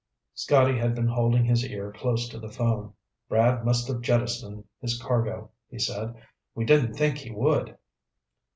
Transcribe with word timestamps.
Scotty 0.33 0.79
had 0.79 0.95
been 0.95 1.05
holding 1.05 1.45
his 1.45 1.63
ear 1.63 1.91
close 1.95 2.27
to 2.29 2.39
the 2.39 2.49
phone. 2.49 2.95
"Brad 3.29 3.63
must 3.63 3.87
have 3.87 4.01
jettisoned 4.01 4.63
his 4.79 4.99
cargo," 4.99 5.51
he 5.69 5.77
said. 5.77 6.15
"We 6.55 6.65
didn't 6.65 6.95
think 6.95 7.17
he 7.19 7.29
would." 7.29 7.77